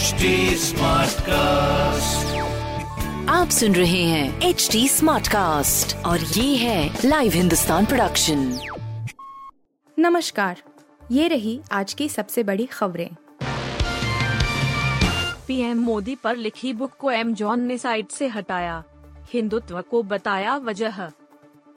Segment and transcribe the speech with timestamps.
[0.00, 2.28] HD Smartcast.
[3.28, 8.60] आप सुन रहे हैं एच डी स्मार्ट कास्ट और ये है लाइव हिंदुस्तान प्रोडक्शन
[9.98, 10.62] नमस्कार
[11.10, 13.10] ये रही आज की सबसे बड़ी खबरें।
[15.46, 18.84] पीएम मोदी पर लिखी बुक को एमजॉन ने साइट से हटाया
[19.32, 21.00] हिंदुत्व को बताया वजह।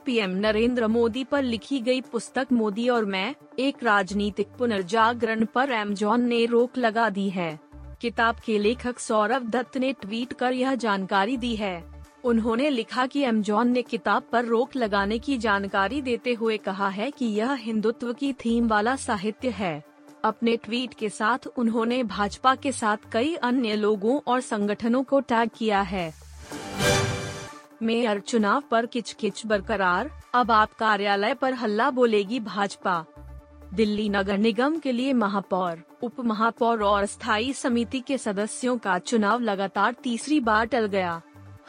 [0.05, 6.21] पीएम नरेंद्र मोदी पर लिखी गई पुस्तक मोदी और मैं एक राजनीतिक पुनर्जागरण पर एमजॉन
[6.21, 7.72] ने रोक लगा दी है।
[8.04, 11.84] किताब के लेखक सौरभ दत्त ने ट्वीट कर यह जानकारी दी है।
[12.24, 17.12] उन्होंने लिखा कि एमजॉन ने किताब पर रोक लगाने की जानकारी देते हुए कहा है
[17.12, 19.84] कि यह हिंदुत्व की थीम वाला साहित्य है।
[20.26, 25.50] अपने ट्वीट के साथ उन्होंने भाजपा के साथ कई अन्य लोगों और संगठनों को टैग
[25.57, 26.14] किया है।
[27.82, 33.06] मेयर चुनाव पर किचकिच बरकरार, अब आप कार्यालय पर हल्ला बोलेगी भाजपा।
[33.75, 39.42] दिल्ली नगर निगम के लिए महापौर उप महापौर और स्थायी समिति के सदस्यों का चुनाव
[39.42, 41.22] लगातार तीसरी बार टल गया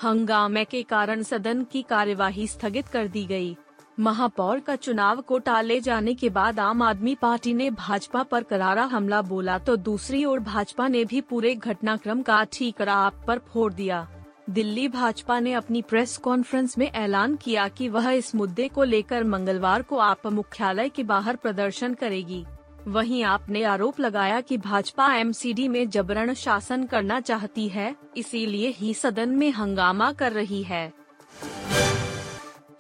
[0.03, 3.57] हंगामे के कारण सदन की कार्यवाही स्थगित कर दी गई।
[4.01, 8.85] महापौर का चुनाव को टाले जाने के बाद आम आदमी पार्टी ने भाजपा पर करारा
[8.93, 13.73] हमला बोला तो दूसरी ओर भाजपा ने भी पूरे घटनाक्रम का ठीकरा आप पर फोड़
[13.73, 14.07] दिया
[14.51, 19.25] दिल्ली भाजपा ने अपनी प्रेस कॉन्फ्रेंस में ऐलान किया कि वह इस मुद्दे को लेकर
[19.25, 22.45] मंगलवार को आप मुख्यालय के बाहर प्रदर्शन करेगी।
[22.89, 28.95] वहीं आपने आरोप लगाया कि भाजपा एमसीडी में जबरन शासन करना चाहती है, इसीलिए ही
[28.95, 30.93] सदन में हंगामा कर रही है।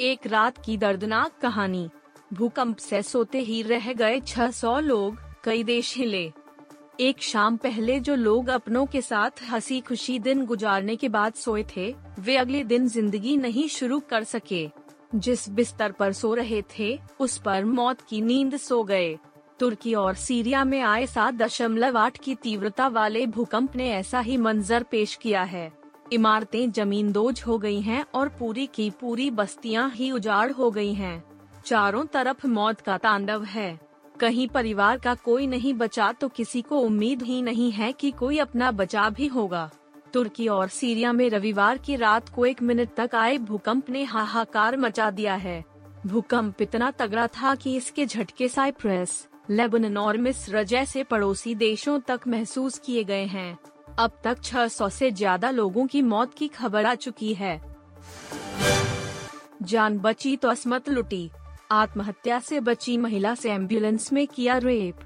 [0.01, 1.89] एक रात की दर्दनाक कहानी।
[2.33, 6.33] भूकंप से सोते ही रह गए 600 लोग, कई देश हिले।
[7.01, 11.65] एक शाम पहले जो लोग अपनों के साथ हँसी खुशी दिन गुजारने के बाद सोए
[11.77, 14.69] थे, वे अगले दिन ज़िंदगी नहीं शुरू कर सके।
[15.15, 19.19] जिस बिस्तर पर सो रहे थे, उस पर मौत की नींद सो गए।
[19.61, 24.37] तुर्की और सीरिया में आए सात दशमलव आठ की तीव्रता वाले भूकंप ने ऐसा ही
[24.37, 25.73] मंजर पेश किया है।
[26.13, 30.95] इमारतें ज़मीन दोज हो गई हैं और पूरी की पूरी बस्तियाँ ही उजाड़ हो गई
[30.95, 31.25] हैं।
[31.67, 36.79] चारों तरफ़ मौत का तांडव है। कहीं परिवार का कोई नहीं बचा तो किसी को
[36.79, 39.71] उम्मीद ही नहीं है कि कोई अपना बचा भी होगा।
[40.13, 44.77] तुर्की और सीरिया में रविवार की रात को एक मिनट तक आए भूकंप ने हाहाकार
[44.77, 45.63] मचा दिया है।
[46.07, 52.21] भूकंप इतना तगड़ा था कि इसके झटके साइप्रस, लेबनन और मिस्र जैसे पड़ोसी देशों तक
[52.29, 53.59] महसूस किए गए हैं।
[53.99, 57.61] अब तक 600 से ज़्यादा लोगों की मौत की खबर आ चुकी है।
[59.63, 61.31] जान बची तो असमत लुटी।
[61.71, 64.97] आत्महत्या से बची महिला से एंबुलेंस में किया रेप।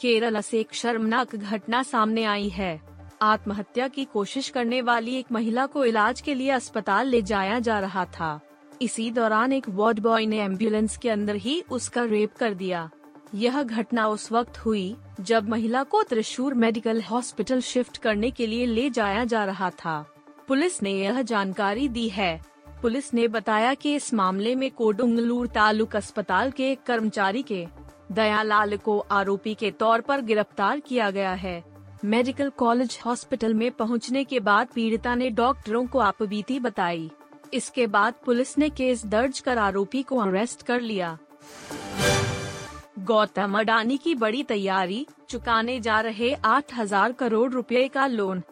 [0.00, 2.80] केरल से एक शर्मनाक घटना सामने आई है।
[3.22, 7.80] आत्महत्या की कोशिश करने वाली एक महिला को इलाज के लिए अस्पताल ले जाया जा
[7.80, 8.40] रहा था।
[8.82, 12.90] इसी दौरान एक वार्ड बॉय ने एंबुलेंस के अंदर ही उसका रेप कर दिया।
[13.34, 18.66] यह घटना उस वक्त हुई, जब महिला को त्रिशूर मेडिकल हॉस्पिटल शिफ्ट करने के लिए
[18.66, 20.14] ले जाया जा रहा था।
[20.48, 22.44] पुलिस ने यह जानकारी दी है।
[22.82, 27.66] पुलिस ने बताया कि इस मामले में कोडुंगलूर तालुक अस्पताल के एक कर्मचारी के
[28.12, 31.62] दयालाल को आरोपी के तौर पर गिरफ़्तार किया गया है।
[32.04, 37.10] मेडिकल कॉलेज हॉस्पिटल में पहुँचने के बाद पीड़िता ने डॉक्टरों को आपबीती बताई।
[37.54, 41.18] इसके बाद पुलिस ने केस दर्ज कर आरोपी को अरेस्ट कर लिया।
[42.98, 48.42] गौतम अडानी की बड़ी तैयारी, चुकाने जा रहे 8000 करोड़ रुपए का लोन।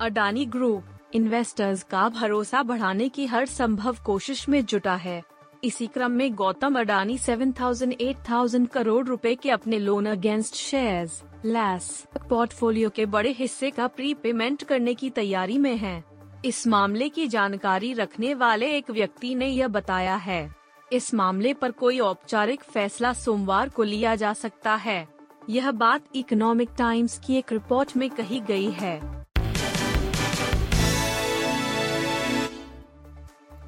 [0.00, 0.84] अडानी ग्रुप
[1.14, 5.22] इन्वेस्टर्स का भरोसा बढ़ाने की हर संभव कोशिश में जुटा है।
[5.64, 12.06] इसी क्रम में गौतम अडानी 7000 8000 करोड़ रुपए के अपने loan against shares less
[12.28, 16.04] portfolio के बड़े हिस्से का प्री पेमेंट करने की तैयारी में है।
[16.44, 20.54] इस मामले की जानकारी रखने वाले एक व्यक्ति ने यह बताया है।
[20.92, 25.08] इस मामले पर कोई औपचारिक फैसला सोमवार को लिया जा सकता है।
[25.50, 29.19] यह बात इकोनॉमिक टाइम्स की एक रिपोर्ट में कही गई है।